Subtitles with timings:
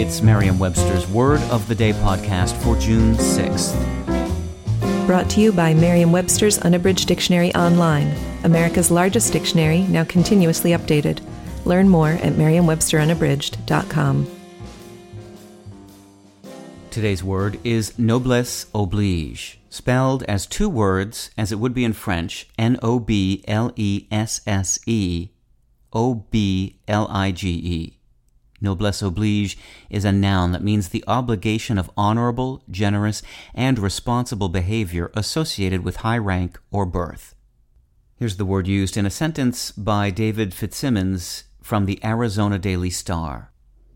[0.00, 3.76] It's Merriam Webster's Word of the Day podcast for June 6th.
[5.06, 8.10] Brought to you by Merriam Webster's Unabridged Dictionary Online,
[8.42, 11.20] America's largest dictionary, now continuously updated.
[11.66, 14.26] Learn more at merriam-websterunabridged.com.
[16.90, 22.48] Today's word is noblesse oblige, spelled as two words as it would be in French
[22.58, 25.28] N O B L E S S E
[25.92, 27.99] O B L I G E.
[28.60, 29.56] Noblesse oblige
[29.88, 33.22] is a noun that means the obligation of honorable, generous,
[33.54, 37.34] and responsible behavior associated with high rank or birth.
[38.16, 43.50] Here's the word used in a sentence by David Fitzsimmons from the Arizona Daily Star.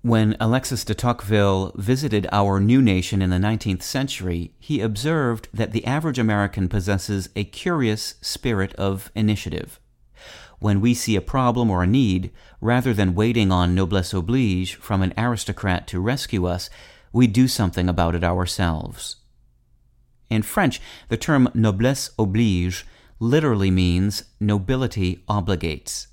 [0.00, 5.72] When Alexis de Tocqueville visited our new nation in the 19th century, he observed that
[5.72, 9.80] the average American possesses a curious spirit of initiative
[10.58, 15.02] when we see a problem or a need, rather than waiting on noblesse oblige from
[15.02, 16.70] an aristocrat to rescue us,
[17.12, 19.16] we do something about it ourselves.
[20.28, 22.86] In French, the term noblesse oblige
[23.20, 26.08] literally means nobility obligates.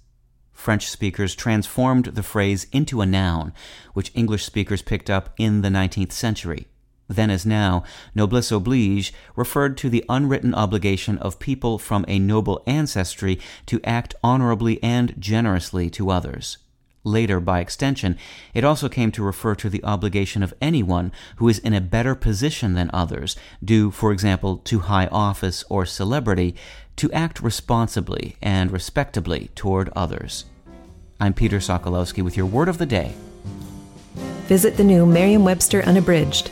[0.51, 3.53] French speakers transformed the phrase into a noun,
[3.93, 6.67] which English speakers picked up in the 19th century
[7.07, 7.83] then as now,
[8.15, 14.15] noblesse oblige referred to the unwritten obligation of people from a noble ancestry to act
[14.23, 16.57] honorably and generously to others.
[17.05, 18.17] Later, by extension,
[18.53, 22.15] it also came to refer to the obligation of anyone who is in a better
[22.15, 26.55] position than others, due, for example, to high office or celebrity,
[26.95, 30.45] to act responsibly and respectably toward others.
[31.19, 33.13] I'm Peter Sokolowski with your word of the day.
[34.47, 36.51] Visit the new Merriam Webster Unabridged